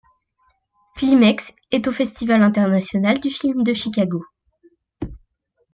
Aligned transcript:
Filmex 0.97 1.53
et 1.71 1.87
au 1.87 1.91
festival 1.91 2.41
international 2.41 3.19
du 3.19 3.29
film 3.29 3.63
de 3.63 3.75
Chicago. 3.75 4.25